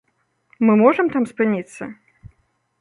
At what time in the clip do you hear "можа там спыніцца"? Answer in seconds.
0.83-1.91